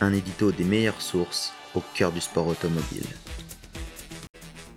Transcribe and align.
Un 0.00 0.12
édito 0.12 0.50
des 0.50 0.64
meilleures 0.64 1.00
sources 1.00 1.52
au 1.74 1.82
cœur 1.94 2.12
du 2.12 2.20
sport 2.20 2.48
automobile. 2.48 3.06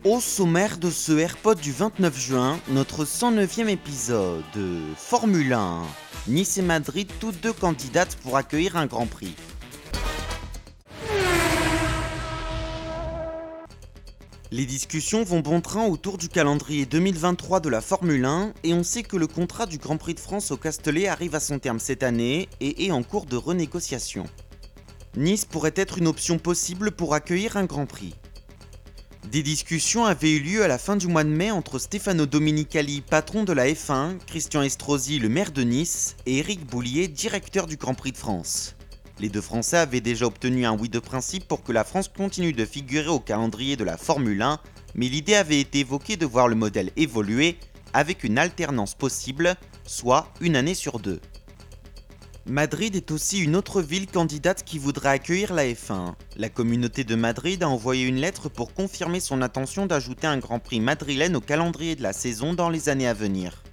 Au 0.04 0.22
sommaire 0.22 0.78
de 0.78 0.92
ce 0.92 1.12
AirPod 1.18 1.60
du 1.60 1.72
29 1.72 2.18
juin, 2.18 2.60
notre 2.70 3.04
109e 3.04 3.68
épisode 3.68 4.44
de 4.56 4.80
Formule 4.96 5.54
1. 5.54 5.82
Nice 6.28 6.58
et 6.58 6.62
Madrid, 6.62 7.10
toutes 7.20 7.42
deux 7.42 7.52
candidates 7.52 8.16
pour 8.18 8.38
accueillir 8.38 8.78
un 8.78 8.86
Grand 8.86 9.08
Prix. 9.08 9.36
Les 14.52 14.66
discussions 14.66 15.24
vont 15.24 15.42
bon 15.42 15.60
train 15.60 15.88
autour 15.88 16.18
du 16.18 16.30
calendrier 16.30 16.86
2023 16.86 17.60
de 17.60 17.68
la 17.68 17.82
Formule 17.82 18.24
1 18.24 18.54
et 18.64 18.74
on 18.74 18.84
sait 18.84 19.04
que 19.04 19.18
le 19.18 19.28
contrat 19.28 19.66
du 19.66 19.78
Grand 19.78 19.98
Prix 19.98 20.14
de 20.14 20.22
France 20.22 20.52
au 20.52 20.58
Castellet 20.58 21.08
arrive 21.08 21.36
à 21.36 21.42
son 21.42 21.60
terme 21.60 21.80
cette 21.80 22.04
année 22.04 22.48
et 22.62 22.86
est 22.86 22.92
en 22.92 23.04
cours 23.04 23.26
de 23.26 23.36
renégociation. 23.36 24.26
Nice 25.16 25.46
pourrait 25.46 25.74
être 25.76 25.98
une 25.98 26.08
option 26.08 26.38
possible 26.38 26.92
pour 26.92 27.14
accueillir 27.14 27.58
un 27.58 27.66
Grand 27.66 27.86
Prix. 27.86 28.16
Des 29.32 29.44
discussions 29.44 30.06
avaient 30.06 30.32
eu 30.32 30.40
lieu 30.40 30.64
à 30.64 30.68
la 30.68 30.78
fin 30.78 30.96
du 30.96 31.08
mois 31.08 31.24
de 31.24 31.30
mai 31.30 31.52
entre 31.52 31.80
Stefano 31.80 32.26
Domenicali, 32.26 33.02
patron 33.02 33.44
de 33.44 33.52
la 33.52 33.68
F1, 33.68 34.20
Christian 34.26 34.62
Estrosi, 34.62 35.20
le 35.20 35.28
maire 35.28 35.52
de 35.52 35.64
Nice, 35.64 36.16
et 36.26 36.38
Eric 36.38 36.66
Boulier, 36.66 37.08
directeur 37.08 37.68
du 37.68 37.76
Grand 37.76 37.94
Prix 37.94 38.14
de 38.14 38.18
France. 38.18 38.76
Les 39.20 39.30
deux 39.30 39.42
Français 39.42 39.78
avaient 39.78 40.00
déjà 40.00 40.28
obtenu 40.28 40.66
un 40.66 40.78
oui 40.78 40.88
de 40.90 41.00
principe 41.00 41.48
pour 41.48 41.64
que 41.64 41.72
la 41.72 41.84
France 41.84 42.08
continue 42.08 42.54
de 42.54 42.66
figurer 42.66 43.10
au 43.10 43.20
calendrier 43.20 43.76
de 43.76 43.84
la 43.84 43.98
Formule 43.98 44.42
1, 44.42 44.60
mais 44.96 45.10
l'idée 45.10 45.36
avait 45.36 45.60
été 45.60 45.80
évoquée 45.80 46.16
de 46.16 46.26
voir 46.26 46.48
le 46.48 46.56
modèle 46.56 46.92
évoluer 46.96 47.58
avec 47.94 48.24
une 48.24 48.38
alternance 48.38 48.94
possible, 48.94 49.56
soit 49.86 50.32
une 50.40 50.56
année 50.56 50.76
sur 50.76 51.00
deux. 51.00 51.20
Madrid 52.50 52.96
est 52.96 53.12
aussi 53.12 53.40
une 53.40 53.58
autre 53.58 53.82
ville 53.82 54.08
candidate 54.08 54.64
qui 54.64 54.80
voudrait 54.80 55.10
accueillir 55.10 55.54
la 55.54 55.66
F1. 55.66 56.14
La 56.38 56.48
communauté 56.48 57.04
de 57.04 57.16
Madrid 57.16 57.62
a 57.62 57.68
envoyé 57.68 58.06
une 58.06 58.22
lettre 58.22 58.48
pour 58.48 58.74
confirmer 58.74 59.20
son 59.20 59.42
intention 59.42 59.86
d'ajouter 59.86 60.28
un 60.28 60.38
Grand 60.38 60.60
Prix 60.60 60.80
madrilène 60.80 61.36
au 61.36 61.42
calendrier 61.42 61.98
de 61.98 62.04
la 62.04 62.14
saison 62.14 62.54
dans 62.54 62.70
les 62.70 62.88
années 62.88 63.08
à 63.08 63.14
venir. 63.14 63.64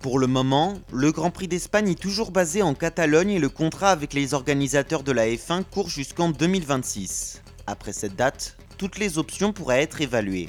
Pour 0.00 0.18
le 0.18 0.26
moment, 0.26 0.78
le 0.94 1.12
Grand 1.12 1.30
Prix 1.30 1.46
d'Espagne 1.46 1.90
est 1.90 2.00
toujours 2.00 2.30
basé 2.30 2.62
en 2.62 2.72
Catalogne 2.72 3.32
et 3.32 3.38
le 3.38 3.50
contrat 3.50 3.90
avec 3.90 4.14
les 4.14 4.32
organisateurs 4.32 5.02
de 5.02 5.12
la 5.12 5.26
F1 5.26 5.64
court 5.64 5.90
jusqu'en 5.90 6.30
2026. 6.30 7.42
Après 7.66 7.92
cette 7.92 8.16
date, 8.16 8.56
toutes 8.78 8.98
les 8.98 9.18
options 9.18 9.52
pourraient 9.52 9.82
être 9.82 10.00
évaluées. 10.00 10.48